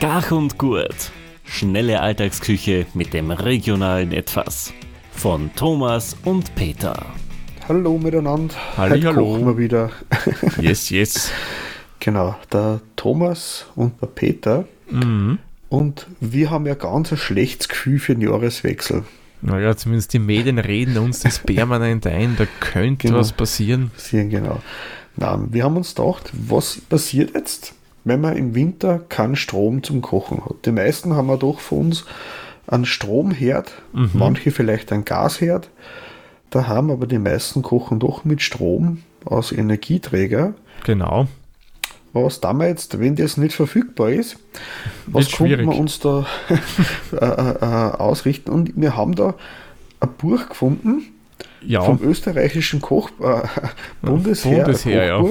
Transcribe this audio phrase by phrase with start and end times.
[0.00, 1.10] Gach und Gurt.
[1.44, 4.72] Schnelle Alltagsküche mit dem regionalen Etwas.
[5.12, 7.04] Von Thomas und Peter.
[7.68, 8.54] Hallo miteinander.
[8.76, 9.24] Halli, Heute hallo.
[9.32, 9.90] kochen wir wieder.
[10.60, 11.30] Yes, yes.
[11.98, 14.64] genau, der Thomas und der Peter.
[14.90, 15.38] Mhm.
[15.68, 19.04] Und wir haben ja ganz ein schlechtes Gefühl für den Jahreswechsel.
[19.42, 23.18] Naja, zumindest die Medien reden uns das permanent ein, da könnte Genau.
[23.20, 23.90] was passieren.
[23.96, 24.60] Sehen genau.
[25.16, 27.74] Nein, wir haben uns gedacht, was passiert jetzt,
[28.04, 30.64] wenn man im Winter keinen Strom zum Kochen hat?
[30.64, 32.04] Die meisten haben ja doch von uns
[32.66, 35.68] einen Stromherd, manche vielleicht einen Gasherd.
[36.50, 40.54] Da haben aber die meisten kochen doch mit Strom aus Energieträger.
[40.84, 41.28] Genau.
[42.12, 44.36] was da wir jetzt, wenn das nicht verfügbar ist,
[45.06, 46.26] was Wird konnten wir uns da
[47.12, 48.50] äh, äh, ausrichten?
[48.50, 49.34] Und wir haben da
[50.00, 51.02] ein Buch gefunden
[51.60, 53.42] Ja, vom österreichischen Koch, äh,
[54.02, 55.24] Bundesheer, Bundesheer, ja.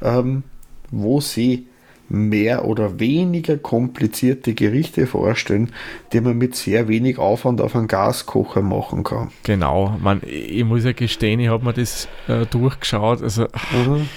[0.00, 0.44] Ähm,
[0.90, 1.66] wo sie
[2.10, 5.72] mehr oder weniger komplizierte Gerichte vorstellen,
[6.12, 9.30] die man mit sehr wenig Aufwand auf einen Gaskocher machen kann.
[9.42, 9.94] genau.
[10.00, 13.22] Man, ich muss ja gestehen, ich habe mir das äh, durchgeschaut.
[13.22, 14.08] Also, Mhm.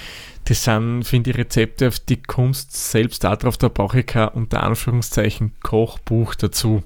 [0.46, 4.62] das sind, finde ich, Rezepte, auf die Kunst selbst darauf, da brauche ich kein unter
[4.62, 6.82] Anführungszeichen Kochbuch dazu.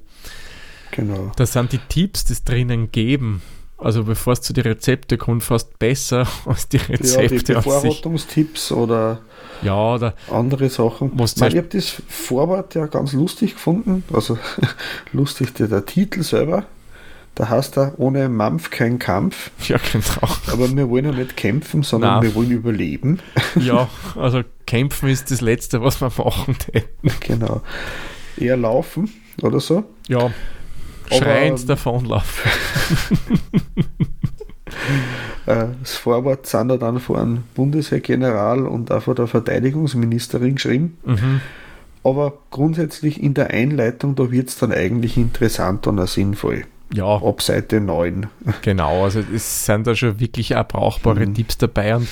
[0.91, 1.31] Genau.
[1.37, 3.41] Da sind die Tipps, die es drinnen geben.
[3.77, 7.63] Also bevor es zu den Rezepte kommt, fast besser als die Ja, die Rezepte an
[7.63, 7.71] sich.
[7.71, 9.19] Bevorratungstipps oder
[9.61, 11.11] Ja, da, andere Sachen.
[11.15, 14.03] Was Nein, ich habe das Vorwort ja ganz lustig gefunden.
[14.11, 14.37] Also
[15.13, 16.65] lustig der, der Titel selber.
[17.35, 19.51] Da heißt er ohne Mampf kein Kampf.
[19.67, 20.33] ja, genau.
[20.51, 22.23] Aber wir wollen ja nicht kämpfen, sondern Nein.
[22.23, 23.19] wir wollen überleben.
[23.55, 27.11] Ja, also kämpfen ist das Letzte, was wir machen täten.
[27.19, 27.61] genau.
[28.37, 29.11] Eher laufen
[29.43, 29.83] oder so.
[30.07, 30.31] Ja,
[31.11, 32.51] schreiend davonlaufen.
[35.45, 40.97] Äh, Das Vorwort sind dann von einem Bundesheergeneral und auch von der Verteidigungsministerin geschrieben.
[41.05, 41.41] Mhm.
[42.03, 46.65] Aber grundsätzlich in der Einleitung, da wird es dann eigentlich interessant und auch sinnvoll.
[46.93, 48.27] Ja, Ab Seite 9.
[48.61, 49.03] genau.
[49.03, 51.33] Also es sind da schon wirklich auch brauchbare Mhm.
[51.33, 52.07] Tipps dabei und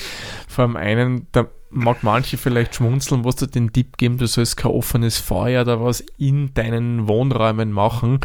[0.48, 4.56] vor allem einen, da mag manche vielleicht schmunzeln, was du den Tipp geben, du sollst
[4.56, 8.20] kein offenes Feuer oder was in deinen Wohnräumen machen.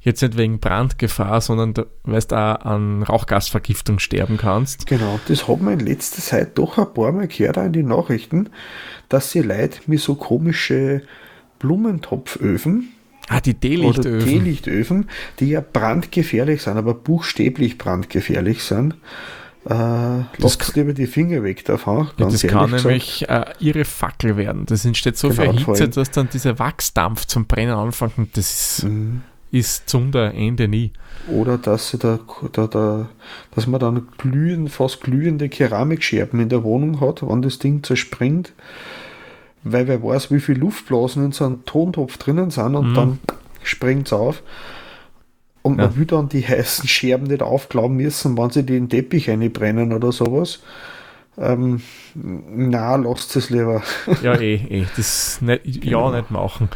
[0.00, 4.86] Jetzt nicht wegen Brandgefahr, sondern du weißt auch an Rauchgasvergiftung sterben kannst.
[4.86, 8.50] Genau, das hat man in letzter Zeit doch ein paar Mal gehört, in den Nachrichten,
[9.08, 11.02] dass sie Leute mit so komische
[11.58, 12.92] Blumentopföfen
[13.28, 14.28] Ah, die oder Teelichtöfen.
[14.28, 18.94] Teelichtöfen, die ja brandgefährlich sind, aber buchstäblich brandgefährlich sind.
[19.68, 22.84] Äh, lasst lieber die Finger weg davon, Ja, das kann gesagt.
[22.84, 24.64] nämlich äh, ihre Fackel werden.
[24.66, 28.78] Das entsteht so Genau, viel Hitze, dass dann dieser Wachsdampf zum Brennen anfängt und das
[28.78, 29.22] ist, Mhm.
[29.50, 30.92] ist Zunder Ende nie.
[31.28, 32.20] Oder dass, sie da,
[32.52, 33.08] da, da,
[33.56, 38.52] dass man dann glühend, fast glühende Keramikscherben in der Wohnung hat, wenn das Ding zerspringt.
[39.64, 42.94] Weil wer weiß, wie viel Luftblasen in so einem Tontopf drinnen sind und Mhm.
[42.94, 43.18] dann
[43.64, 44.42] springt es auf.
[45.66, 45.96] Und man Ja.
[45.96, 49.92] will dann die heißen Scherben nicht aufklauen müssen, wenn sie die in den Teppich reinbrennen
[49.92, 50.60] oder sowas.
[51.38, 51.82] Ähm,
[52.14, 53.82] na, lasst es lieber.
[54.22, 54.86] Ja, eh, eh.
[54.96, 56.10] Das nicht, Genau.
[56.12, 56.68] ja nicht machen.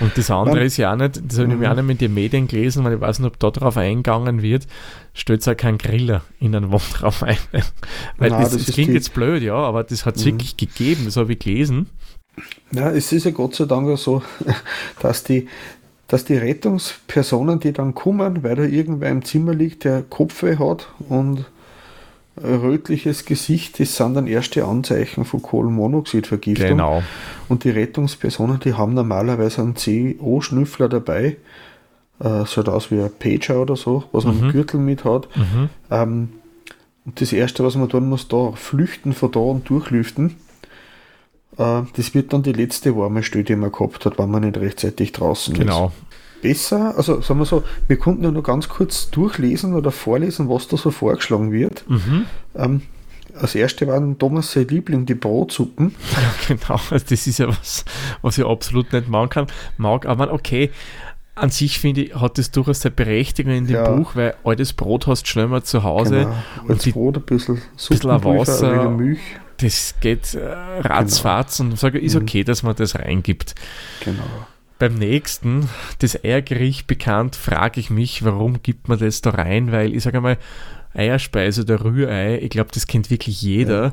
[0.00, 1.60] Und das andere Man- ist ja auch nicht, das habe ich Mhm.
[1.60, 4.42] mir auch nicht mit den Medien gelesen, weil ich weiß nicht, ob da drauf eingegangen
[4.42, 4.66] wird,
[5.14, 7.36] stellt auch kein Griller in einen Wohnraum ein.
[7.52, 10.30] Weil Nein, das, das das klingt jetzt blöd, ja, aber das hat es Mhm.
[10.30, 11.88] wirklich gegeben, das habe ich gelesen.
[12.72, 14.22] Ja, es ist ja Gott sei Dank auch so,
[15.02, 15.46] dass die,
[16.10, 20.88] dass die Rettungspersonen, die dann kommen, weil da irgendwer im Zimmer liegt, der Kopfweh hat
[21.08, 21.44] und
[22.36, 26.68] rötliches Gesicht, das sind dann erste Anzeichen von Kohlenmonoxidvergiftung.
[26.68, 27.04] Genau.
[27.48, 31.36] Und die Rettungspersonen, die haben normalerweise einen CO-Schnüffler dabei,
[32.18, 35.28] äh, sieht aus wie ein Pager oder so, was man im Gürtel mit hat.
[35.36, 35.68] Mhm.
[35.92, 36.28] Ähm,
[37.06, 40.36] und das erste, was man tun muss, da flüchten von da und durchlüften.
[41.58, 44.56] Äh, das wird dann die letzte warme Stelle, die man gehabt hat, wenn man nicht
[44.58, 45.58] rechtzeitig draußen ist.
[45.60, 45.92] Genau.
[46.42, 50.68] Besser, also sagen wir so, wir konnten ja nur ganz kurz durchlesen oder vorlesen, was
[50.68, 51.84] da so vorgeschlagen wird.
[51.88, 52.24] Mhm.
[52.54, 52.82] Ähm,
[53.38, 55.94] als erste waren Thomas sein Liebling, die Brotsuppen.
[56.12, 56.80] Ja, genau.
[56.90, 57.84] Also das ist ja was,
[58.22, 59.46] was ich absolut nicht machen kann.
[59.76, 60.70] Mag, aber okay,
[61.34, 63.90] an sich finde ich, hat das durchaus seine Berechtigung in dem Ja.
[63.90, 66.26] Buch, weil altes Brot hast du schnell mal zu Hause.
[66.66, 66.74] Genau.
[66.74, 68.90] Die- Brot ein bisschen bisschen ein Suppenpulver, Wasser.
[68.90, 69.20] Milch.
[69.60, 70.40] Das geht äh,
[70.80, 72.22] ratzfatz und sage, ist Mhm.
[72.22, 73.54] okay, dass man das reingibt.
[74.04, 74.22] Genau.
[74.78, 75.68] Beim nächsten,
[75.98, 79.72] das Eiergericht bekannt, frage ich mich, warum gibt man das da rein?
[79.72, 80.38] Weil ich sage mal,
[80.94, 83.92] Eierspeise oder Rührei, ich glaube, das kennt wirklich jeder.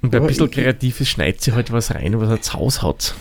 [0.00, 2.82] Und bei ein bisschen ich- Kreatives schneidet sie halt was rein, was er zu Hause
[2.82, 3.14] hat.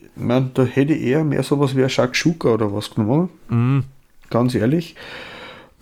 [0.00, 3.30] Ich mein, da hätte ich eher mehr sowas wie ein Shakshuka oder was genommen.
[3.48, 3.80] Mm,
[4.30, 4.94] ganz ehrlich.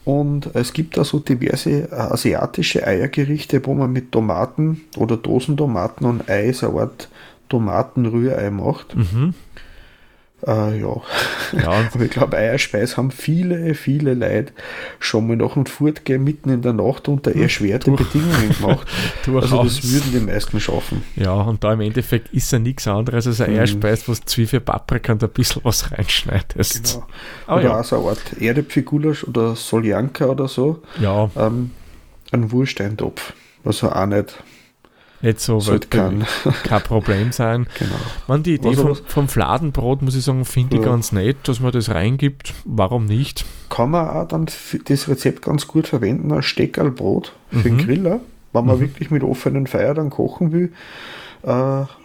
[0.06, 6.06] Und es gibt da so diverse äh, asiatische Eiergerichte, wo man mit Tomaten oder Dosentomaten
[6.06, 7.08] und Ei so eine Art
[7.48, 8.94] Tomatenrührei macht.
[8.94, 9.34] mhm.
[10.46, 11.02] Äh, ja.
[11.52, 14.52] Ja, Aber ich glaube, Eierspeis haben viele, viele Leute
[15.00, 18.86] schon mal nach dem Fortgehen mitten in der Nacht unter erschwerte Durch- Bedingungen gemacht.
[19.26, 21.02] Also das würden die meisten schaffen.
[21.16, 23.58] Ja, und da im Endeffekt ist ja nichts anderes als ein Mhm.
[23.58, 26.92] Eierspeis, wo du Zwiebel, Paprika und ein bisschen was reinschneidest.
[26.94, 27.06] Genau.
[27.48, 27.80] Aber oder ja.
[27.80, 30.80] auch so eine Art Erdäpfelgulasch oder Soljanka oder so.
[31.00, 31.72] Ja, Ähm,
[32.30, 33.32] ein Wursteintopf.
[33.64, 34.36] Was er auch nicht
[35.26, 36.24] nicht so wird kann.
[36.64, 37.66] kein Problem sein.
[37.78, 37.94] Genau.
[38.28, 40.88] Man, die Idee Was vom, vom Fladenbrot, muss ich sagen, finde ich Ja.
[40.88, 42.54] ganz nett, dass man das reingibt.
[42.64, 43.44] Warum nicht?
[43.68, 44.46] Kann man auch dann
[44.86, 47.78] das Rezept ganz gut verwenden als Steckerlbrot für den Mhm.
[47.78, 48.20] Griller,
[48.52, 48.80] wenn man Mhm.
[48.80, 50.72] wirklich mit offenem Feuer dann kochen will.
[51.42, 51.50] Äh,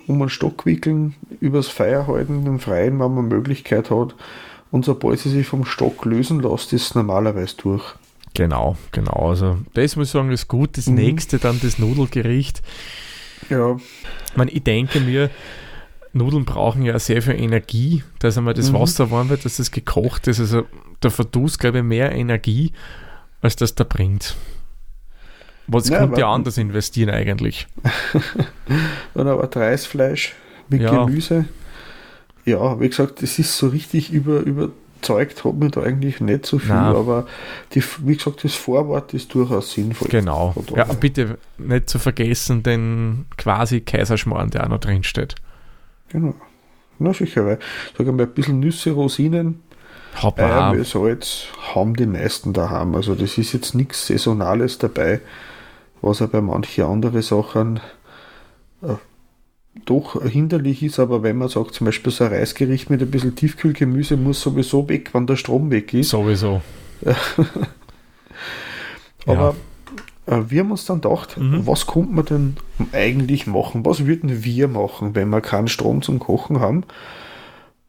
[0.07, 4.13] um einen Stock wickeln, übers Feuer halten, im Freien, wenn man Möglichkeit hat.
[4.71, 7.83] Und sobald sie sich vom Stock lösen lässt, ist es normalerweise durch.
[8.33, 9.29] Genau, genau.
[9.29, 10.77] Also, das muss ich sagen, ist gut.
[10.77, 10.95] Das Mhm.
[10.95, 12.61] nächste dann das Nudelgericht.
[13.49, 13.75] Ja,
[14.29, 15.29] Ich, meine, ich denke mir,
[16.13, 18.75] Nudeln brauchen ja sehr viel Energie, dass einmal das Mhm.
[18.79, 20.39] Wasser warm wird, dass das gekocht ist.
[20.39, 20.65] Also,
[20.99, 22.71] da verdust, glaube ich, mehr Energie,
[23.41, 24.35] als das da bringt.
[25.67, 27.67] Was Ja, könnte ja anders investieren eigentlich?
[29.13, 30.33] dann aber Reisfleisch
[30.69, 31.05] mit Ja.
[31.05, 31.45] Gemüse.
[32.45, 34.39] Ja, wie gesagt, das ist so richtig über,
[35.01, 36.95] überzeugt, hat mich da eigentlich nicht so viel, Nein.
[36.95, 37.25] aber
[37.73, 40.07] die, wie gesagt, das Vorwort ist durchaus sinnvoll.
[40.09, 40.53] Genau.
[40.75, 45.35] Ja, bitte nicht zu vergessen den quasi Kaiserschmarrn, der auch noch drin steht.
[46.09, 46.35] Genau.
[46.99, 47.59] Na sicher, weil,
[47.97, 49.63] sag ich mal, ein bisschen Nüsse, Rosinen,
[50.21, 52.95] Eier, Mehl, Salz haben die meisten daheim.
[52.95, 55.21] Also das ist jetzt nichts Saisonales dabei,
[56.01, 57.79] was ja bei manchen anderen Sachen
[58.83, 58.95] äh,
[59.85, 63.35] doch hinderlich ist, aber wenn man sagt, zum Beispiel so ein Reisgericht mit ein bisschen
[63.35, 66.09] Tiefkühlgemüse muss sowieso weg, wenn der Strom weg ist.
[66.09, 66.61] Sowieso.
[69.25, 69.55] Aber
[70.25, 71.65] äh, wir haben uns dann gedacht, Mhm.
[71.67, 72.55] was könnte man denn
[72.91, 73.85] eigentlich machen?
[73.85, 76.83] Was würden wir machen, wenn wir keinen Strom zum Kochen haben?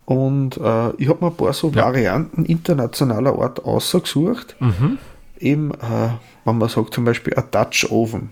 [0.04, 1.82] Und äh, ich habe mir ein paar so Ja.
[1.86, 4.56] Varianten internationaler Art ausgesucht.
[4.60, 4.98] Mhm.
[5.38, 6.08] Eben, äh,
[6.44, 8.30] wenn man sagt zum Beispiel ein Dutch Oven.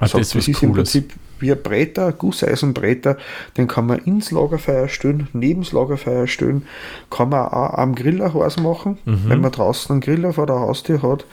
[0.00, 0.72] Ah, Sagt, das ist was ist im.
[0.72, 3.16] Prinzip wie ein Bretter, Gusseisenbretter,
[3.56, 6.66] den kann man ins Lagerfeuer stellen, neben das Lagerfeuer stellen,
[7.10, 9.22] kann man auch am Griller heiß machen, Mhm.
[9.26, 11.24] wenn man draußen einen Griller vor der Haustür hat.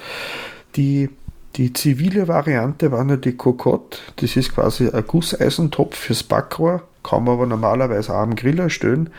[0.75, 1.09] Die,
[1.56, 7.33] die zivile Variante war die Cocotte, das ist quasi ein Gusseisentopf fürs Backrohr, kann man
[7.33, 9.09] aber normalerweise auch am Griller stellen.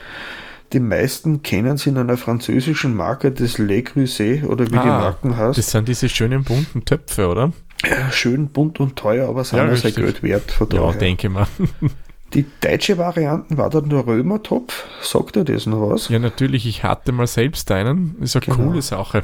[0.73, 4.99] Die meisten kennen sie in einer französischen Marke, das Le Creuset oder wie die Ah,
[4.99, 5.57] Marken heißt.
[5.57, 7.53] Das sind diese schönen bunten Töpfe, oder?
[7.87, 9.95] Ja, schön bunt und teuer, aber sind Ja, richtig.
[9.95, 10.51] Geld wert.
[10.51, 10.99] Von Ja, daher.
[10.99, 11.47] denke mal.
[12.33, 14.85] Die deutsche Variante war dann der Römertopf.
[15.01, 16.09] Sagt er das noch was?
[16.09, 18.15] Ja, natürlich, ich hatte mal selbst einen.
[18.21, 18.57] Ist eine Genau.
[18.57, 19.21] coole Sache.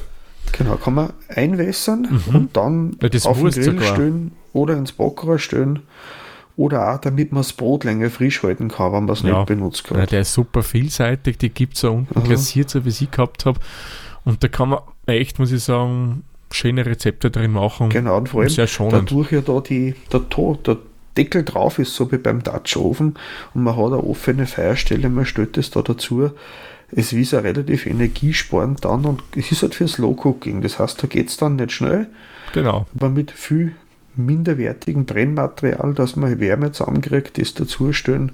[0.58, 2.36] Genau, kann man einwässern Mhm.
[2.36, 3.96] und dann Ja, auf den Grill sogar.
[3.96, 5.80] stellen oder ins Backrohr stellen.
[6.60, 9.38] Oder auch, damit man das Brot länger frisch halten kann, wenn man es Ja.
[9.38, 10.08] nicht benutzt Ja, gerade.
[10.08, 12.24] der ist super vielseitig, die gibt es so unten Mhm.
[12.26, 13.60] glasiert, so wie ich gehabt habe.
[14.26, 17.90] Und da kann man echt, muss ich sagen, schöne Rezepte drin machen.
[17.90, 18.94] Genau, und vor allem Sehr schonend.
[19.10, 20.20] dadurch ja da die, der,
[20.66, 20.78] der
[21.16, 23.14] Deckel drauf ist, so wie beim Dutch Oven
[23.54, 26.32] und man hat eine offene Feuerstelle, man stellt es da dazu.
[26.92, 30.62] Es ist ja relativ energiesparend dann und es ist halt für Slow Cooking.
[30.62, 32.08] Das heißt, da geht es dann nicht schnell,
[32.54, 32.86] Genau.
[32.96, 33.76] aber mit viel
[34.26, 38.32] minderwertigem Brennmaterial, dass man Wärme zusammenkriegt, das dazustellen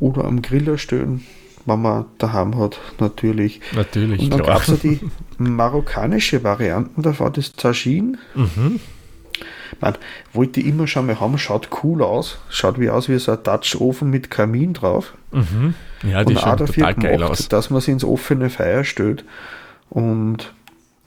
[0.00, 1.22] oder am Griller stellen,
[1.66, 3.60] wenn man daheim hat, natürlich.
[3.74, 5.00] Natürlich, Und dann gab es ja die
[5.38, 8.18] marokkanische Varianten davon, das Tagine.
[8.34, 8.80] Mhm.
[9.80, 9.94] Man
[10.32, 12.38] wollte immer schon mal haben, schaut cool aus.
[12.48, 15.14] Schaut wie aus wie so ein Dutch-Ofen mit Kamin drauf.
[15.32, 15.74] Mhm.
[16.02, 17.48] Ja, die und auch dafür total geil gemacht, aus.
[17.48, 19.24] dass man sie ins offene Feuer stellt.
[19.90, 20.52] Und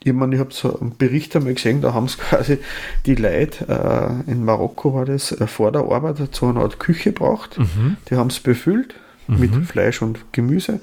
[0.08, 2.60] ich meine, ich habe so einen Bericht einmal gesehen, da haben es quasi
[3.06, 7.12] die Leute, äh, in Marokko war das, äh, vor der Arbeit so eine Art Küche
[7.12, 7.58] braucht.
[7.58, 7.98] Mhm.
[8.10, 8.96] Die haben es befüllt
[9.28, 10.80] mit Fleisch und Gemüse.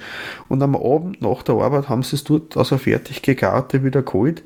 [0.49, 4.43] Und am Abend nach der Arbeit haben sie es dort einer fertig gegarte wieder geholt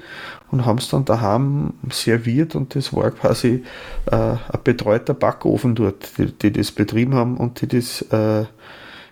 [0.51, 2.55] und haben es dann daheim serviert.
[2.55, 3.65] Und das war quasi
[4.07, 8.45] äh, ein betreuter Backofen dort, die, die das betrieben haben und die das äh,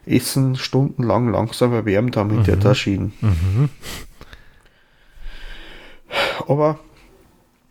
[0.06, 3.10] Essen stundenlang langsam erwärmt haben mit der Taschine.
[3.20, 3.68] Mhm.
[6.48, 6.78] Aber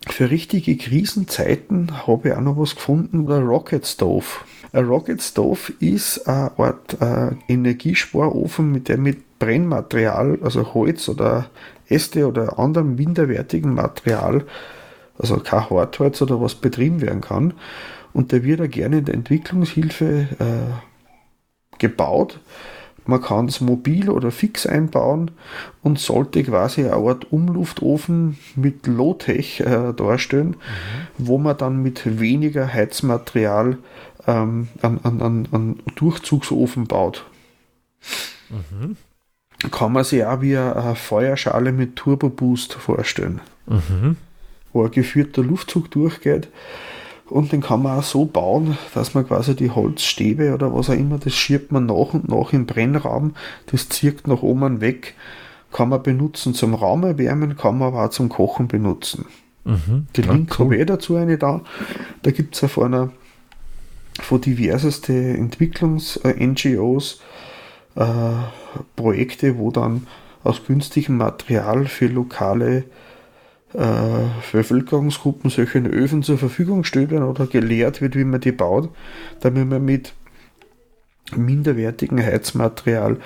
[0.07, 4.25] für richtige Krisenzeiten habe ich auch noch was gefunden, der Rocket Stove.
[4.71, 11.49] Ein Rocket Stove ist eine Art äh, Energiesparofen, mit dem mit Brennmaterial, also Holz oder
[11.87, 14.45] Äste oder anderem minderwertigen Material,
[15.17, 17.53] also kein Hartholz oder was betrieben werden kann.
[18.13, 22.39] Und der wird ja gerne in der Entwicklungshilfe äh, gebaut.
[23.05, 25.31] Man kann es mobil oder fix einbauen
[25.83, 30.55] und sollte quasi eine Art Umluftofen mit Low-Tech äh, darstellen,
[31.17, 33.77] wo man dann mit weniger Heizmaterial
[34.27, 37.25] ähm, einen, einen, einen, einen Durchzugsofen baut.
[39.71, 44.17] kann man sich auch wie eine Feuerschale mit Turbo Boost vorstellen, Mhm.
[44.73, 46.49] wo ein geführter Luftzug durchgeht.
[47.29, 50.93] Und den kann man auch so bauen, dass man quasi die Holzstäbe oder was auch
[50.93, 53.33] immer, das schiebt man nach und nach im Brennraum,
[53.71, 55.15] das zirkt nach oben weg,
[55.71, 59.25] kann man benutzen zum Raumerwärmen, kann man aber auch zum Kochen benutzen.
[59.63, 60.07] Mhm.
[60.15, 60.65] Den Ja, Link cool.
[60.65, 61.61] habe ich eh dazu eine da.
[62.21, 63.09] Da gibt es ja von einer
[64.21, 67.19] von diverseste Entwicklungs-NGOs
[67.95, 68.05] äh,
[68.95, 70.07] Projekte, wo dann
[70.43, 72.83] aus günstigem Material für lokale äh,
[74.51, 78.89] Bevölkerungsgruppen solche Öfen zur Verfügung gestellt werden oder gelehrt wird, wie man die baut,
[79.41, 80.13] damit man mit
[81.35, 83.17] minderwertigem Heizmaterial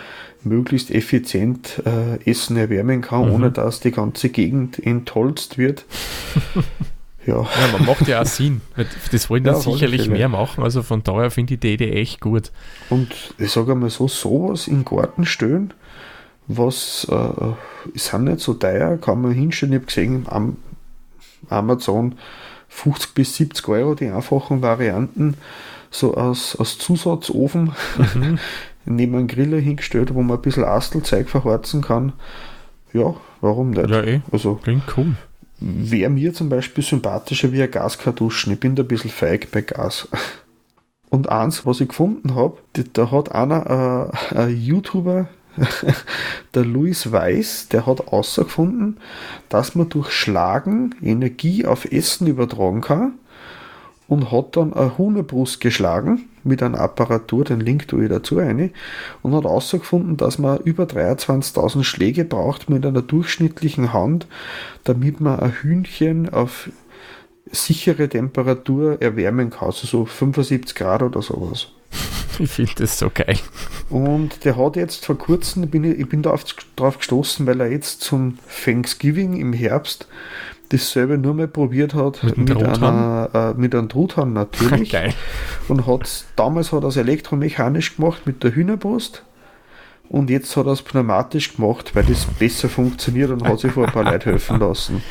[0.44, 3.34] möglichst effizient äh, Essen erwärmen kann, Mhm.
[3.34, 5.86] ohne dass die ganze Gegend entholzt wird.
[7.26, 8.62] ja, Ja, man macht ja auch Sinn.
[9.12, 10.64] Das wollen Ja, dann sicherlich mehr machen.
[10.64, 12.52] Also von daher finde ich die Idee echt gut.
[12.90, 15.74] und ich sage einmal so, sowas in Garten stellen,
[16.50, 19.74] was äh, ist auch nicht so teuer, kann man hinstellen.
[19.74, 20.58] Ich habe gesehen, am
[21.48, 22.16] Amazon
[22.70, 25.36] 50 bis 70 Euro die einfachen Varianten,
[25.92, 27.72] so aus, aus Zusatzofen
[28.86, 32.14] neben einem Griller hingestellt, wo man ein bisschen Astelzeug verheizen kann.
[32.94, 33.90] Ja, warum nicht?
[33.90, 34.22] Ja, eh.
[34.32, 35.16] Also Klingt cool.
[35.60, 38.54] wäre mir zum Beispiel sympathischer wie ein Gaskartuschen.
[38.54, 40.08] Ich bin da ein bisschen feig bei Gas.
[41.10, 42.58] Und eins, was ich gefunden habe,
[42.94, 45.28] da hat einer, äh, ein YouTuber,
[46.54, 48.98] der Luis Weiß, der hat herausgefunden,
[49.50, 53.14] dass man durch Schlagen Energie auf Essen übertragen kann
[54.08, 58.72] und hat dann eine Huhnerbrust geschlagen mit einer Apparatur, den Link tue ich dazu eine,
[59.22, 64.28] und hat herausgefunden, dass man über 23.000 Schläge braucht mit einer durchschnittlichen Hand,
[64.84, 66.70] damit man ein Hühnchen auf
[67.52, 71.68] sichere Temperatur erwärmen kann, also so 75 Grad oder sowas.
[72.42, 73.38] Ich finde das so geil.
[73.90, 76.46] Und der hat jetzt vor kurzem, bin ich, ich bin da auf,
[76.78, 80.08] drauf gestoßen, weil er jetzt zum Thanksgiving im Herbst
[80.70, 84.92] dasselbe nur mal probiert hat Mit mit, einer, äh, mit einem Truthahn natürlich.
[84.94, 85.14] Geil.
[85.68, 89.24] Und hat damals hat er es elektromechanisch gemacht mit der Hühnerbrust.
[90.08, 93.86] Und jetzt hat er es pneumatisch gemacht, weil das besser funktioniert und hat sich vor
[93.86, 95.04] ein paar Leute helfen lassen.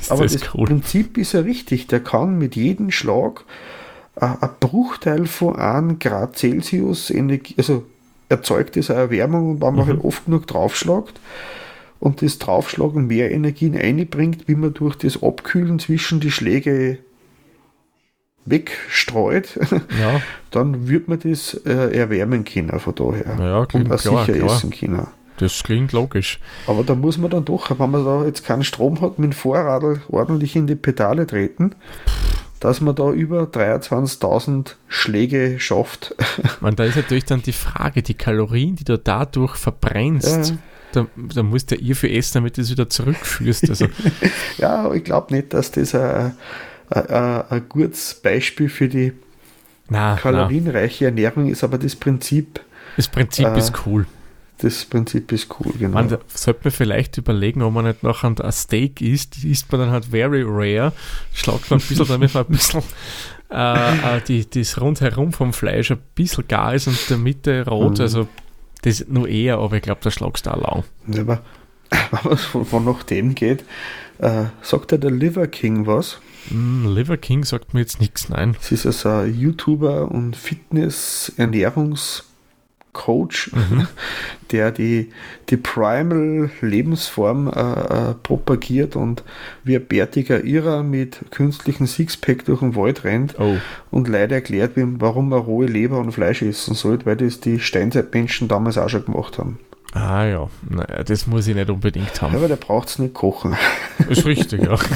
[0.00, 0.42] Ist Aber das das.
[0.42, 1.86] Prinzip ist ja richtig.
[1.88, 3.44] Der kann mit jedem Schlag
[4.16, 7.84] äh, ein Bruchteil von 1 Grad Celsius Energie, also
[8.28, 9.90] erzeugt eine Erwärmung und wenn man Mhm.
[9.90, 11.18] halt oft genug draufschlagt
[12.00, 16.98] und das Draufschlagen mehr Energien einbringt, wie man durch das Abkühlen zwischen die Schläge
[18.44, 19.58] wegstreut,
[20.00, 23.36] Ja, dann wird man das äh, erwärmen können von daher.
[23.38, 24.56] Ja, und auch klar, sicher klar.
[24.56, 25.06] essen können.
[25.38, 26.38] Das klingt logisch.
[26.66, 29.36] Aber da muss man dann doch, wenn man da jetzt keinen Strom hat, mit dem
[29.36, 31.74] Vorradl ordentlich in die Pedale treten,
[32.60, 36.14] dass man da über 23.000 Schläge schafft.
[36.60, 40.56] Man, da ist natürlich dann die Frage, die Kalorien, die du dadurch verbrennst, Ja.
[40.92, 43.68] da, da musst du ja ihr für essen, damit du es wieder zurückführst.
[43.70, 43.86] Also,
[44.58, 46.34] ja, ich glaube nicht, dass das ein,
[46.90, 49.12] ein, ein, gutes Beispiel für die
[49.88, 52.60] na, na, kalorienreiche Ernährung ist, aber das Prinzip,
[52.96, 54.06] das Prinzip Äh, ist cool.
[54.58, 55.94] Das Prinzip ist cool, genau.
[55.94, 59.42] Man, sollte man vielleicht überlegen, ob man nicht noch ein Steak isst.
[59.42, 60.92] Die isst man dann halt very rare.
[61.32, 62.82] Schlagt man ein bisschen, damit man ein bisschen
[63.50, 67.98] äh, äh, die, das rundherum vom Fleisch ein bisschen gar ist und der Mitte rot.
[67.98, 68.02] Mhm.
[68.02, 68.28] Also
[68.82, 70.84] das nur eher, aber ich glaube, da schlagst du auch lang.
[71.06, 71.42] Ja, aber
[71.90, 73.64] wenn man von, von nach dem geht,
[74.18, 76.18] äh, sagt der Liver King was?
[76.50, 78.56] Mm, Liver King sagt mir jetzt nichts, nein.
[78.60, 80.36] Es ist also ein YouTuber und
[82.92, 83.50] Fitness-Ernährungscoach,
[84.50, 85.10] der die,
[85.50, 89.22] die Primal Lebensform äh, äh, propagiert und
[89.64, 93.56] wie ein bärtiger Irrer mit künstlichem Sixpack durch den Wald rennt Oh,
[93.90, 98.48] und leider erklärt, warum man rohe Leber und Fleisch essen sollte, weil das die Steinzeitmenschen
[98.48, 99.58] damals auch schon gemacht haben.
[99.92, 102.36] ah ja, naja, das muss ich nicht unbedingt haben.
[102.36, 103.56] Aber der braucht es nicht kochen.
[104.08, 104.76] Ist richtig, ja.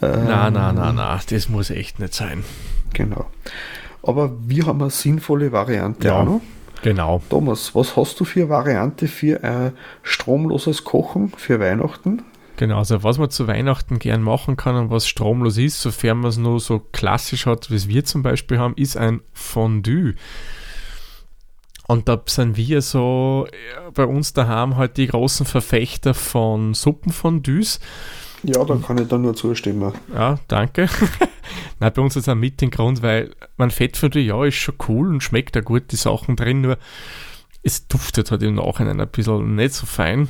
[0.00, 2.44] na, na, na, na, das muss echt nicht sein.
[2.92, 3.26] Genau.
[4.02, 6.20] Aber wir haben eine sinnvolle Variante Ja.
[6.20, 6.40] auch noch.
[6.82, 7.20] Genau.
[7.28, 12.22] Thomas, was hast du für eine Variante für ein stromloses Kochen für Weihnachten?
[12.56, 16.28] Genau, also was man zu Weihnachten gern machen kann und was stromlos ist, sofern man
[16.28, 20.14] es nur so klassisch hat, wie es wir zum Beispiel haben, ist ein Fondue.
[21.86, 27.80] Und da sind wir so äh, bei uns daheim halt die großen Verfechter von Suppenfondues.
[28.42, 29.92] Ja, da kann ich da nur zustimmen.
[30.14, 30.88] Ja, danke.
[31.80, 34.74] Nein, bei uns ist es auch mit den Grund, weil man Fettfondue, ja, ist schon
[34.88, 36.78] cool und schmeckt da gut die Sachen drin, nur
[37.62, 40.28] es duftet halt im Nachhinein ein bisschen nicht so fein.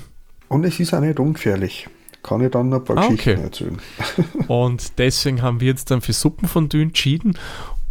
[0.49, 1.89] Und es ist auch nicht ungefährlich.
[2.23, 3.43] Kann ich dann noch ein paar Ah, Geschichten okay.
[3.43, 3.79] erzählen.
[4.49, 7.39] Und deswegen haben wir jetzt dann für Suppenfondue entschieden.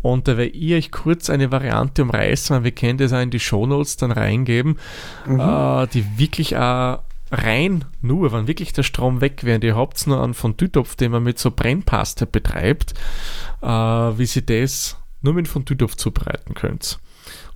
[0.02, 3.32] Und da werde ich euch kurz eine Variante umreißen, weil wir können das auch in
[3.32, 4.78] die Shownotes dann reingeben,
[5.26, 5.40] mhm.
[5.40, 7.00] äh, die wirklich auch
[7.32, 11.12] rein nur, wenn wirklich der Strom weg wäre, ihr habt nur einen von Dütopf, den
[11.12, 12.94] man mit so Brennpaste betreibt,
[13.62, 17.00] äh, wie sie das nur mit von Dütopf zubereiten könnt.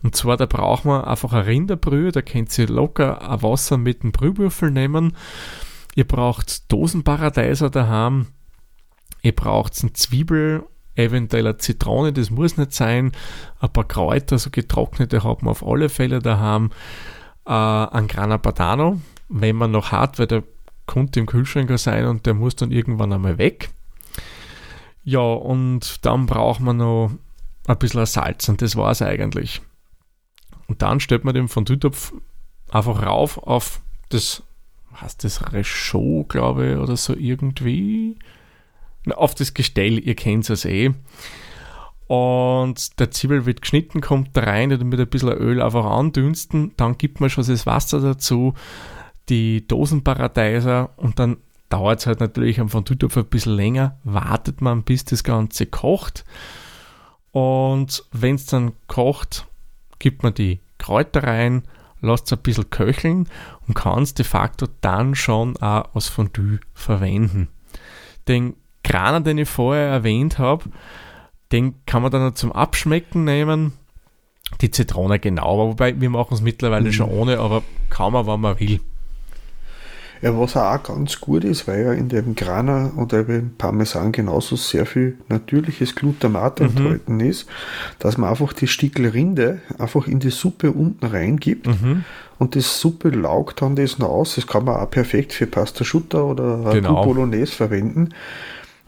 [0.03, 4.03] Und zwar, da braucht man einfach eine Rinderbrühe, da könnt ihr locker ein Wasser mit
[4.03, 5.15] einem Brühwürfel nehmen.
[5.95, 8.27] Ihr braucht Dosenparadeiser daheim.
[9.21, 10.63] Ihr braucht eine Zwiebel,
[10.95, 13.13] eventuell eine Zitrone, das muss nicht sein.
[13.59, 16.71] Ein paar Kräuter, so getrocknete, haben wir auf alle Fälle daheim.
[17.45, 18.99] Äh, ein Grana Padano,
[19.33, 20.43] wenn man noch hat, weil der
[20.85, 23.69] konnte im Kühlschrank sein und der muss dann irgendwann einmal weg.
[25.03, 27.11] Ja, und dann braucht man noch
[27.67, 29.61] ein bisschen Salz und das war es eigentlich.
[30.67, 32.13] Und dann stellt man den Fondue-Topf
[32.71, 34.43] einfach rauf auf das,
[35.01, 38.17] heißt das Rechot, glaube ich, oder so irgendwie.
[39.15, 40.93] Auf das Gestell, ihr kennt es eh.
[42.07, 46.73] Und der Zwiebel wird geschnitten, kommt da rein, mit ein bisschen Öl einfach andünsten.
[46.77, 48.53] Dann gibt man schon das Wasser dazu,
[49.29, 51.37] die Dosenparadeiser und dann
[51.69, 53.97] dauert es halt natürlich am Fondue-Topf ein bisschen länger.
[54.03, 56.23] Wartet man, bis das Ganze kocht.
[57.31, 59.47] Und wenn es dann kocht,
[59.97, 61.63] gibt man die Kräuter rein,
[62.01, 63.27] lasst es ein bisschen köcheln
[63.67, 67.47] und kann es de facto dann schon auch als Fondue verwenden.
[68.27, 70.65] Den Graner, den ich vorher erwähnt habe,
[71.51, 73.73] den kann man dann noch zum Abschmecken nehmen.
[74.61, 76.93] Die Zitrone genau, wobei wir machen es mittlerweile mhm.
[76.93, 78.79] schon ohne, aber kann man, wenn man will.
[80.23, 84.55] Ja, was auch ganz gut ist, weil ja in dem Grana und im Parmesan genauso
[84.55, 86.67] sehr viel natürliches Glutamat mhm.
[86.67, 87.45] enthalten ist,
[87.99, 92.05] dass man einfach die Stickel Rinde einfach in die Suppe unten reingibt mhm.
[92.39, 94.35] und das Suppe laugt dann das noch aus.
[94.35, 97.03] Das kann man auch perfekt für Pasta Schutta oder genau.
[97.03, 98.13] Bolognese verwenden.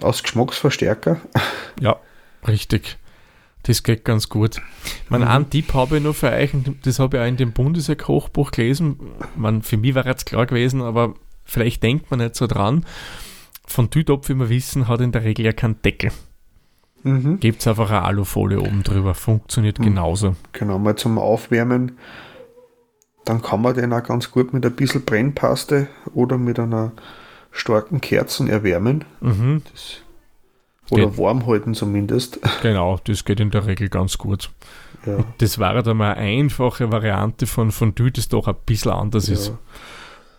[0.02, 1.20] Als Geschmacksverstärker.
[1.82, 1.98] Ja,
[2.48, 2.98] richtig.
[3.64, 4.62] Das geht ganz gut.
[5.10, 5.28] Mein mhm.
[5.28, 6.52] einen Tipp habe ich noch für euch,
[6.84, 8.98] das habe ich auch in dem Bundeswehr-Kochbuch gelesen.
[9.36, 12.86] Man, für mich war jetzt klar gewesen, aber vielleicht denkt man nicht so dran.
[13.66, 16.12] Von Tütopf, wie wir wissen, hat in der Regel ja keinen Deckel.
[17.04, 17.40] Mhm.
[17.40, 19.14] Gibt es einfach eine Alufolie oben drüber.
[19.14, 19.84] Funktioniert mhm.
[19.84, 20.36] genauso.
[20.54, 21.98] Genau, mal zum Aufwärmen.
[23.26, 26.92] Dann kann man den auch ganz gut mit ein bisschen Brennpaste oder mit einer
[27.52, 29.06] starken Kerzen erwärmen.
[29.22, 29.62] Mhm.
[29.72, 30.02] Das,
[30.90, 31.18] oder geht.
[31.18, 32.40] warm halten zumindest.
[32.62, 34.52] Genau, das geht in der Regel ganz gut.
[35.06, 35.24] Ja.
[35.38, 39.34] Das wäre dann mal eine einfache Variante von Fondue, das doch ein bisschen anders ja.
[39.34, 39.54] ist.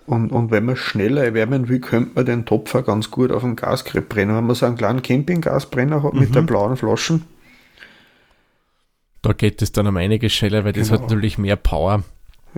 [0.07, 3.57] Und, und wenn man schneller erwärmen will, könnte man den Topfer ganz gut auf dem
[3.57, 4.37] brennen.
[4.37, 6.21] Wenn man so einen kleinen Campinggasbrenner hat mhm.
[6.21, 6.47] mit der mhm.
[6.47, 7.25] blauen Flaschen.
[9.23, 11.01] Da geht es dann um einiges schneller, weil das genau.
[11.01, 12.05] hat natürlich mehr Power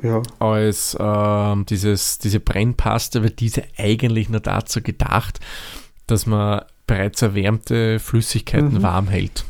[0.03, 0.23] ja.
[0.39, 5.41] als äh, dieses, diese Brennpaste, weil diese eigentlich nur dazu gedacht,
[6.07, 8.83] dass man bereits erwärmte Flüssigkeiten mhm.
[8.83, 9.45] warm hält.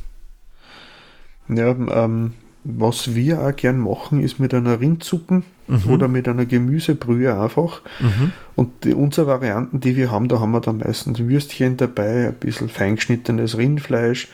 [1.49, 2.35] Ja, ähm,
[2.77, 5.91] was wir auch gern machen, ist mit einer Rindsuppe mhm.
[5.91, 7.81] oder mit einer Gemüsebrühe einfach.
[8.01, 8.33] Mhm.
[8.57, 12.35] Und die, unsere Varianten, die wir haben, da haben wir dann meistens Würstchen dabei, ein
[12.35, 14.29] bisschen feingeschnittenes Rindfleisch,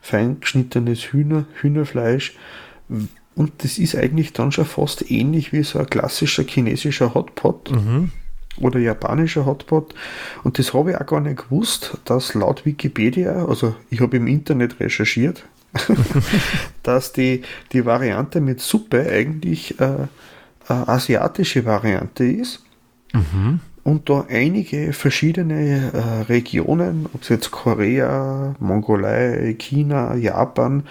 [0.00, 2.34] feingeschnittenes Hühner, Hühnerfleisch.
[3.34, 7.70] Und das ist eigentlich dann schon fast ähnlich wie so ein klassischer chinesischer Hotpot.
[7.70, 8.10] Mhm
[8.60, 9.96] oder japanischer Hotpot.
[10.44, 14.28] Und das habe ich auch gar nicht gewusst, dass laut Wikipedia, also ich habe im
[14.28, 15.44] Internet recherchiert,
[16.82, 20.06] dass die, die Variante mit Suppe eigentlich äh,
[20.68, 22.64] eine asiatische Variante ist.
[23.12, 23.60] Mhm.
[23.82, 30.84] Und da einige verschiedene äh, Regionen, ob es jetzt Korea, Mongolei, China, Japan,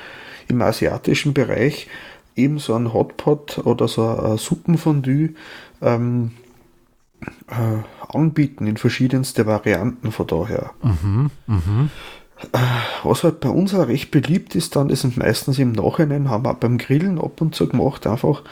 [0.48, 1.88] im asiatischen Bereich
[2.36, 5.30] eben so ein Hotpot oder so ein Suppenfondue
[5.82, 6.32] ähm,
[7.50, 10.72] äh, anbieten in verschiedenste Varianten von daher.
[10.82, 11.90] Mhm, mh.
[13.04, 16.46] Was halt bei uns auch recht beliebt ist, dann, das sind meistens im Nachhinein, haben
[16.46, 18.44] wir beim Grillen ab und zu gemacht, einfach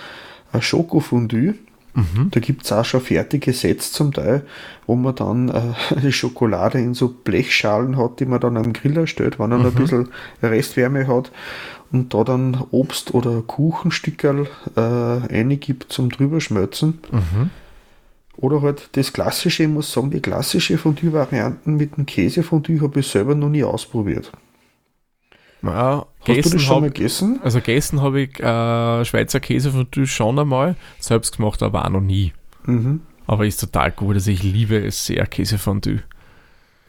[0.51, 1.55] ein Schokofondue.
[1.93, 2.29] Mhm.
[2.31, 4.45] Da gibt es auch schon fertige Sets zum Teil,
[4.87, 5.61] wo man dann äh,
[6.01, 9.65] die Schokolade in so Blechschalen hat, die man dann am Griller stellt, wenn er mhm.
[9.65, 10.09] ein bisschen
[10.41, 11.31] Restwärme hat
[11.91, 16.99] und da dann Obst oder Kuchenstückerl äh, reingibt zum drüberschmelzen.
[17.11, 17.49] Mhm.
[18.41, 23.07] Oder halt das klassische, ich muss sagen, die klassische Fondue-Varianten mit dem Käsefondue habe ich
[23.07, 24.31] selber noch nie ausprobiert.
[25.61, 27.39] Ja, Hast du das schon hab, mal gegessen?
[27.43, 32.33] Also gegessen habe ich äh, Schweizer Käsefondue schon einmal, selbst gemacht aber auch noch nie.
[32.65, 33.01] Mhm.
[33.27, 36.01] Aber ist total gut, also ich liebe es sehr, Käsefondue.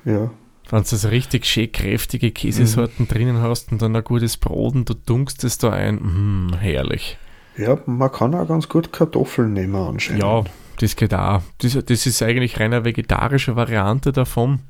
[0.06, 0.30] Ja.
[0.70, 3.08] Wenn du so richtig schön kräftige Käsesorten mhm.
[3.08, 7.18] drinnen hast und dann ein gutes Brot und du dunkst es da ein, mh, herrlich.
[7.58, 10.22] Ja, man kann auch ganz gut Kartoffeln nehmen anscheinend.
[10.22, 10.44] Ja,
[10.78, 11.42] das geht auch.
[11.58, 14.61] Das, das ist eigentlich reine vegetarische Variante davon.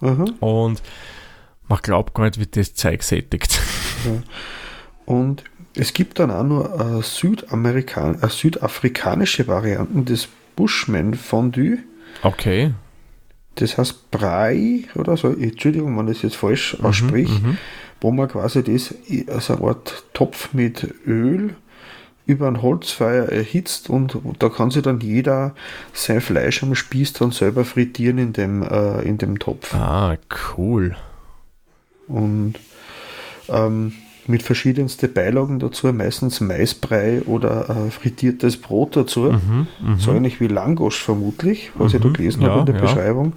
[0.00, 0.34] Mhm.
[0.40, 0.82] Und
[1.68, 3.60] man glaubt gar nicht, wie das Zeug sättigt.
[4.04, 4.22] Ja.
[5.04, 11.78] Und es gibt dann auch noch eine, Südamerikan eine südafrikanische Variante des Bushman Fondue.
[12.22, 12.72] Okay.
[13.56, 17.58] Das heißt Brei oder so, Entschuldigung, wenn ich das jetzt falsch Mhm, ausspreche,
[18.00, 18.94] wo man quasi das
[19.28, 21.54] als eine Art Topf mit Öl
[22.26, 25.54] über ein Holzfeuer erhitzt und da kann sich dann jeder
[25.92, 29.72] sein Fleisch am Spieß dann selber frittieren in dem, äh, in dem Topf.
[29.74, 30.16] Ah,
[30.56, 30.96] cool.
[32.08, 32.54] Und
[33.48, 33.92] ähm,
[34.26, 39.32] mit verschiedensten Beilagen dazu, meistens Maisbrei oder äh, frittiertes Brot dazu.
[39.32, 39.66] Mhm,
[39.98, 42.80] So ähnlich wie Langosch vermutlich, was ich da gelesen ja, habe in der ja.
[42.80, 43.34] Beschreibung.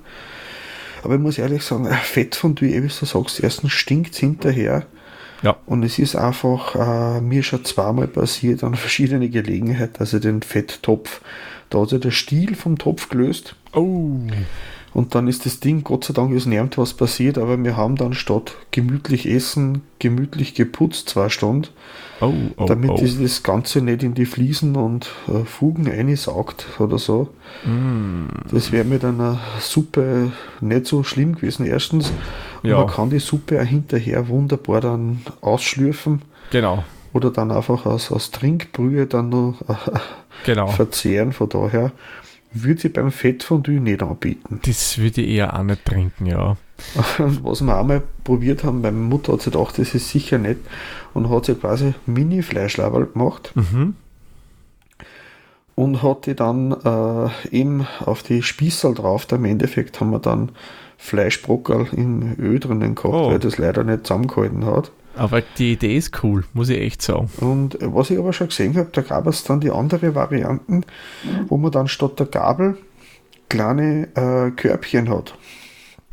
[1.04, 4.86] Aber ich muss ehrlich sagen, äh, Fettfondue, wie du sagst, erstens stinkt hinterher.
[5.42, 5.58] Ja.
[5.66, 10.42] Und es ist einfach äh, mir schon zweimal passiert an verschiedene Gelegenheiten, dass ich den
[10.42, 11.22] Fetttopf,
[11.70, 13.56] da hat sich der Stiel vom Topf gelöst.
[13.74, 14.20] Oh.
[14.94, 17.96] Und dann ist das Ding, Gott sei Dank, ist nirgend was passiert, aber wir haben
[17.96, 21.68] dann statt gemütlich essen, gemütlich geputzt zwei Stunden,
[22.22, 22.98] Oh, oh, damit oh.
[23.02, 27.30] das- Ganze nicht in die Fliesen und äh, Fugen einsaugt oder so.
[27.66, 28.26] Mm.
[28.52, 32.12] Das wäre mit einer Suppe nicht so schlimm gewesen, erstens.
[32.62, 32.80] Und Ja.
[32.80, 38.32] man kann die Suppe auch hinterher wunderbar dann ausschlürfen Genau, oder dann einfach aus, aus
[38.32, 39.76] Trinkbrühe dann noch äh,
[40.46, 40.68] genau.
[40.68, 41.32] verzehren.
[41.32, 41.92] Von daher
[42.52, 44.60] würde ich beim Fettfondue nicht anbieten.
[44.66, 46.58] Das würde ich eher auch nicht trinken, ja.
[47.18, 50.60] Und was wir einmal probiert haben, meine Mutter hat sich gedacht, das ist sicher nicht
[51.14, 53.96] und hat sich quasi Mini-Fleischlaberl gemacht Mhm.
[55.76, 59.26] und hat die dann äh, eben auf die Spießel drauf.
[59.26, 60.52] Da Im Endeffekt haben wir dann
[60.98, 63.30] Fleischbrockerl im Öl drinnen gehabt, Oh.
[63.32, 64.92] weil das leider nicht zusammengehalten hat.
[65.16, 67.30] Aber die Idee ist cool, muss ich echt sagen.
[67.40, 70.86] Und was ich aber schon gesehen habe, da gab es dann die andere Varianten,
[71.48, 72.78] wo man dann statt der Gabel
[73.50, 75.34] kleine äh, Körbchen hat.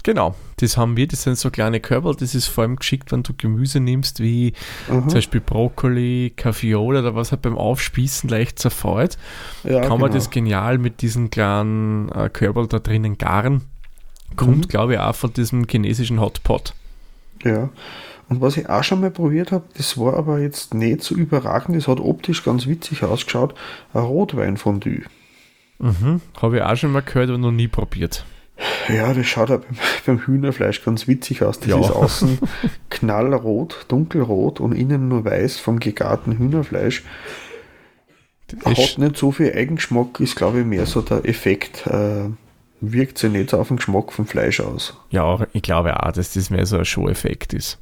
[0.03, 3.25] Genau, das haben wir, das sind so kleine Körper, das ist vor allem geschickt, wenn
[3.25, 4.53] du Gemüse nimmst, wie
[4.89, 5.01] Aha.
[5.01, 9.19] zum Beispiel Brokkoli, Kaffeeola oder was halt beim Aufspießen leicht zerfällt,
[9.65, 10.15] Ja, kann man genau.
[10.15, 13.63] das genial mit diesen kleinen äh, Körperl da drinnen garen.
[14.37, 14.69] Kommt, Mhm.
[14.69, 16.75] glaube ich, auch von diesem chinesischen Hotpot.
[17.43, 17.69] Ja.
[18.29, 21.77] Und was ich auch schon mal probiert habe, das war aber jetzt nicht so überragend,
[21.77, 23.55] das hat optisch ganz witzig ausgeschaut,
[23.95, 25.03] ein Rotweinfondue.
[25.79, 26.21] Mhm.
[26.41, 28.25] Habe ich auch schon mal gehört, aber noch nie probiert.
[28.89, 31.61] Ja, das schaut auch beim, beim Hühnerfleisch ganz witzig aus.
[31.61, 31.79] Das Ja.
[31.81, 32.39] ist außen
[32.91, 37.05] knallrot, dunkelrot und innen nur weiß vom gegarten Hühnerfleisch.
[38.49, 42.31] Das Hat nicht so viel Eigengeschmack, ist glaube ich mehr so der Effekt, äh,
[42.81, 44.97] wirkt sich nicht so auf den Geschmack vom Fleisch aus.
[45.11, 47.79] ja, ich glaube auch, dass das mehr so ein Show-Effekt ist.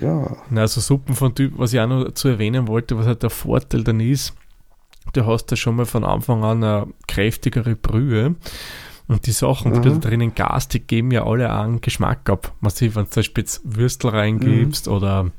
[0.00, 3.22] Ja, Na, also Suppen von Typ, was ich auch noch zu erwähnen wollte, was halt
[3.22, 4.34] der Vorteil dann ist,
[5.12, 8.36] du hast ja schon mal von Anfang an eine kräftigere Brühe.
[9.08, 9.82] Und die Sachen, die Mhm.
[9.82, 12.52] du da drinnen gast, die geben ja alle einen Geschmack ab.
[12.60, 15.32] Man sieht, wenn du zum Beispiel jetzt Würstel reingibst oder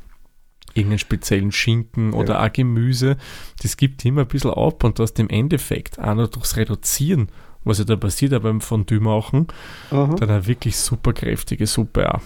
[0.73, 3.15] irgendeinen speziellen Schinken oder auch Gemüse,
[3.61, 7.29] das gibt immer ein bisschen ab und du hast im Endeffekt auch noch durchs Reduzieren,
[7.63, 9.47] was ja da passiert auch beim Fondue machen,
[9.89, 10.15] aha.
[10.15, 12.21] dann eine wirklich super kräftige Suppe auch.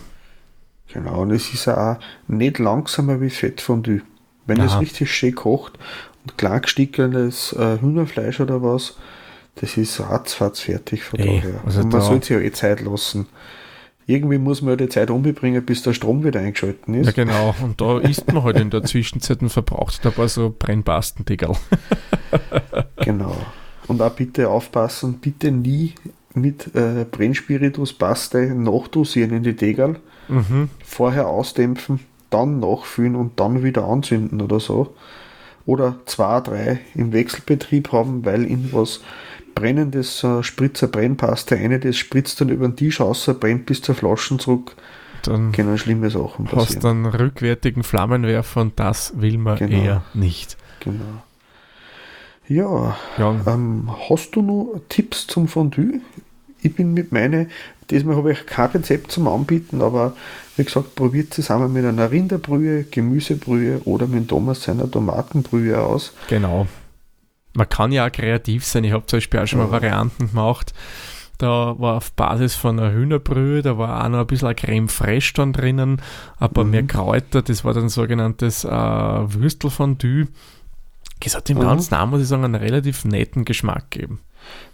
[0.95, 1.21] Genau.
[1.21, 4.01] Und es ist auch nicht langsamer wie Fettfondue.
[4.47, 5.73] Wenn es richtig schön kocht
[6.23, 8.95] und klein gestickeltes äh, Hühnerfleisch oder was,
[9.55, 11.61] das ist ratzfatz fertig von Ey, daher.
[11.65, 13.27] also und man da- sollte sich ja eh Zeit lassen.
[14.07, 17.07] Irgendwie muss man ja die Zeit umbringen, bis der Strom wieder eingeschalten ist.
[17.07, 17.55] Ja, genau.
[17.63, 21.51] Und da isst man halt in der Zwischenzeit und verbraucht da ein paar so Brennbastendeckel.
[23.03, 23.35] Genau.
[23.87, 25.93] Und auch bitte aufpassen, bitte nie
[26.33, 29.97] mit äh, Brennspiritus Paste nachdosieren in die Degerl,
[30.27, 30.69] Mhm.
[30.83, 34.95] vorher ausdämpfen, dann nachfüllen und dann wieder anzünden oder so.
[35.65, 39.01] Oder zwei, drei im Wechselbetrieb haben, weil in was
[39.55, 43.95] brennendes äh, Spritzer Brennpaste eine, das spritzt dann über den Tisch raus, brennt bis zur
[43.95, 44.75] Flaschen zurück,
[45.23, 46.81] Dann können schlimme Sachen hast passieren.
[46.81, 49.75] du einen rückwärtigen Flammenwerfer und das will man Genau.
[49.83, 50.57] eher nicht.
[50.81, 51.23] Genau.
[52.47, 56.01] Ja, Ja, Ähm, hast du noch Tipps zum Fondue?
[56.65, 57.47] Ich bin mit meine,
[57.91, 60.15] diesmal habe ich kein Rezept zum Anbieten, aber
[60.57, 66.13] wie gesagt, probiert zusammen mit einer Rinderbrühe, Gemüsebrühe oder mit Thomas seiner Tomatenbrühe aus.
[66.27, 66.67] genau.
[67.57, 68.83] Man kann ja auch kreativ sein.
[68.83, 69.71] Ich habe zum Beispiel auch schon mal Ja.
[69.71, 70.73] Varianten gemacht.
[71.37, 75.33] Da war auf Basis von einer Hühnerbrühe, da war auch noch ein bisschen Creme fraiche
[75.35, 76.01] dann drinnen,
[76.39, 76.71] ein paar Mhm.
[76.71, 80.27] mehr Kräuter, das war dann sogenanntes äh, Würstelfondue.
[81.23, 81.61] Das hat dem Mhm.
[81.61, 84.19] Ganzen auch, muss ich sagen, einen relativ netten Geschmack gegeben.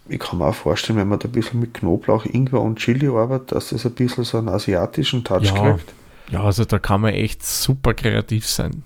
[0.09, 3.07] Ich kann mir auch vorstellen, wenn man da ein bisschen mit Knoblauch, Ingwer und Chili
[3.07, 5.73] arbeitet, dass das ein bisschen so einen asiatischen Touch Ja.
[5.73, 5.93] kriegt.
[6.31, 8.83] Ja, also da kann man echt super kreativ sein.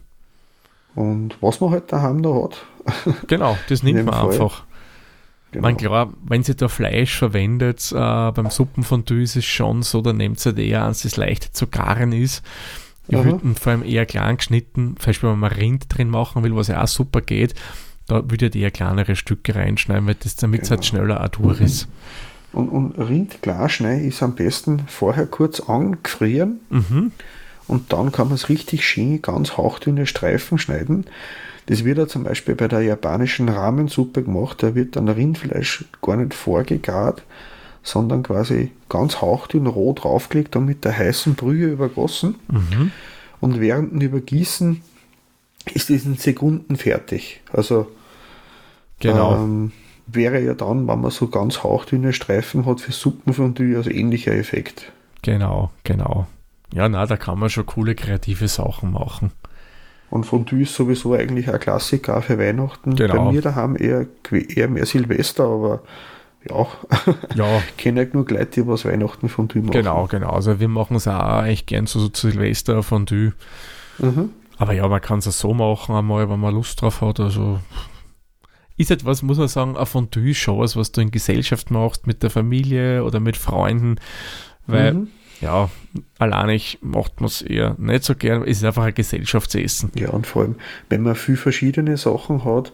[0.96, 2.66] Und was man halt daheim noch hat.
[3.28, 4.32] Genau, das nimmt man Fall.
[4.32, 4.64] einfach.
[5.52, 5.68] Genau.
[5.68, 7.96] Man klar, wenn sie da Fleisch verwendet, äh,
[8.32, 11.68] beim Suppenfondue ist es schon so, dann nehmt ihr halt eher eins, das leicht zu
[11.68, 12.44] garen ist.
[13.08, 16.44] Ich würde ihn vor allem eher klein geschnitten, vielleicht wenn man mal Rind drin machen
[16.44, 17.54] will, was ja auch super geht,
[18.08, 20.90] da würde ich eher kleinere Stücke reinschneiden, weil das damit es halt Genau.
[20.90, 21.88] schneller auch durch ist.
[22.54, 27.12] Und, und Rind Glasschnei ist am besten vorher kurz angefrieren Mhm.
[27.68, 31.06] und dann kann man es richtig schön, ganz hauchdünne Streifen schneiden.
[31.66, 34.62] Das wird ja zum Beispiel bei der japanischen Ramensuppe gemacht.
[34.62, 37.24] Da wird dann Rindfleisch gar nicht vorgegart,
[37.82, 42.36] sondern quasi ganz hauchdünn roh draufgelegt und mit der heißen Brühe übergossen.
[42.50, 42.92] Mhm.
[43.42, 44.82] Und während dem Übergießen
[45.74, 47.42] ist es in Sekunden fertig.
[47.52, 47.88] Also
[49.00, 49.36] Genau.
[49.36, 49.72] ähm,
[50.08, 54.92] wäre ja dann, wenn man so ganz hauchdünne Streifen hat für Suppenfondue, also ähnlicher Effekt.
[55.22, 56.28] Genau, genau.
[56.74, 59.32] Ja, na, da kann man schon coole kreative Sachen machen.
[60.10, 62.96] Und Fondue ist sowieso eigentlich ein Klassiker für Weihnachten.
[62.96, 63.26] Genau.
[63.26, 65.82] Bei mir daheim eher, eher mehr Silvester, aber
[66.48, 66.68] ja,
[67.36, 69.72] Ja, ich kenne ja genug Leute, die was Weihnachten Fondue machen.
[69.72, 70.30] genau, genau.
[70.30, 73.34] Also wir machen es auch eigentlich gern so, so zu Silvester Fondue.
[73.98, 74.30] Mhm.
[74.58, 77.20] Aber ja, man kann es auch so machen einmal, wenn man Lust drauf hat.
[77.20, 77.60] Also
[78.78, 82.08] ist etwas, muss man sagen, ein Fondue ist schon was, was du in Gesellschaft machst,
[82.08, 83.96] mit der Familie oder mit Freunden.
[84.68, 85.08] Weil, Mhm.
[85.42, 85.70] ja,
[86.20, 88.44] alleinig macht man es eher nicht so gern.
[88.44, 89.92] Es ist einfach ein Gesellschaftsessen.
[89.96, 90.56] Ja, und vor allem,
[90.90, 92.72] wenn man viel verschiedene Sachen hat,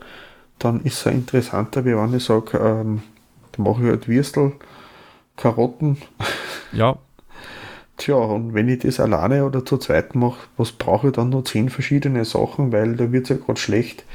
[0.60, 3.02] dann ist es auch interessanter, wie wenn ich sage, ähm,
[3.52, 4.54] da mache ich halt Würstel,
[5.36, 5.98] Karotten.
[6.72, 6.98] Ja,
[8.02, 11.44] Tja, und wenn ich das alleine oder zu zweit mache, was brauche ich dann noch
[11.44, 14.06] zehn verschiedene Sachen, weil da wird es ja gerade schlecht.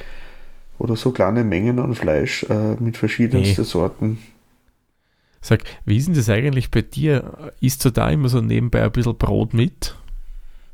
[0.79, 3.67] Oder so kleine Mengen an Fleisch äh, mit verschiedensten Nee.
[3.67, 4.19] Sorten.
[5.41, 7.53] sag, wie ist denn das eigentlich bei dir?
[7.61, 9.95] Isst du da immer so nebenbei ein bisschen Brot mit?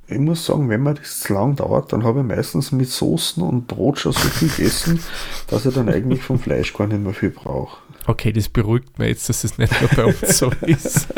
[0.09, 3.43] Ich muss sagen, wenn mir das zu lang dauert, dann habe ich meistens mit Soßen
[3.43, 5.01] und Brot schon so viel gegessen,
[5.49, 7.77] dass ich dann eigentlich vom Fleisch gar nicht mehr viel brauche.
[8.07, 11.09] Okay, das beruhigt mich jetzt, dass es nicht nur bei uns so ist.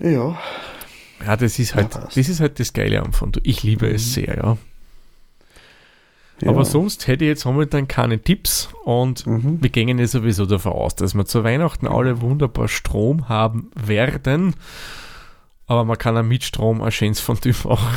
[0.00, 0.36] Ja,
[1.24, 3.40] Ja, das ist halt, Ja, das ist halt das Geile am Fondue.
[3.44, 4.56] Ich liebe es sehr, ja.
[6.42, 6.48] ja.
[6.50, 9.62] Aber sonst hätte ich jetzt momentan keine Tipps und Mhm.
[9.62, 14.54] wir gehen ja sowieso davon aus, dass wir zu Weihnachten alle wunderbar Strom haben werden.
[15.66, 17.96] Aber man kann auch mit Strom ein schönes Fondue machen.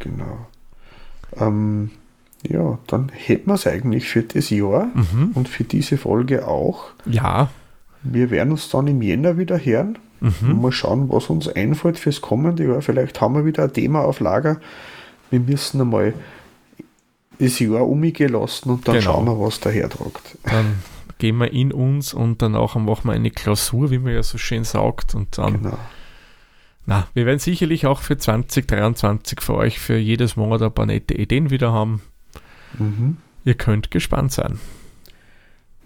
[0.00, 0.46] Genau.
[1.36, 1.90] Ähm,
[2.46, 5.30] ja, dann hätten wir es eigentlich für das Jahr Mhm.
[5.34, 6.84] und für diese Folge auch.
[7.06, 7.48] Ja.
[8.04, 9.98] Wir werden uns dann im Jänner wieder hören.
[10.20, 10.62] Und Mhm.
[10.62, 12.80] mal schauen, was uns einfällt fürs kommende Jahr.
[12.80, 14.58] Vielleicht haben wir wieder ein Thema auf Lager.
[15.30, 16.14] Wir müssen einmal
[17.38, 19.04] das Jahr umgehen lassen und dann Genau.
[19.12, 20.38] schauen wir, was daher tragt.
[20.44, 20.76] Dann
[21.18, 24.64] gehen wir in uns und danach machen wir eine Klausur, wie man ja so schön
[24.64, 25.14] sagt.
[25.14, 25.78] Und dann, Genau.
[26.86, 31.14] na, wir werden sicherlich auch für 2023 für euch für jedes Monat ein paar nette
[31.14, 32.00] Ideen wieder haben.
[32.78, 33.18] Mhm.
[33.44, 34.58] Ihr könnt gespannt sein.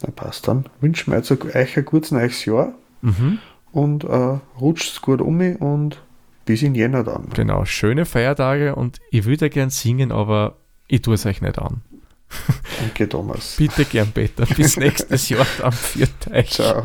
[0.03, 0.67] Na passt dann.
[0.81, 3.39] Wünschen wir jetzt euch ein gutes neues Jahr Mhm.
[3.73, 6.03] und äh, rutscht's gut um und
[6.47, 7.29] bis in Jänner dann.
[7.35, 10.57] Genau, schöne Feiertage und ich würde gern singen, aber
[10.89, 11.83] ich tue es euch nicht an.
[12.81, 13.57] Danke, Thomas.
[13.57, 14.47] Bitte gern, Peter.
[14.47, 16.09] Bis nächstes Jahr am 4.
[16.33, 16.51] euch.
[16.51, 16.85] Ciao.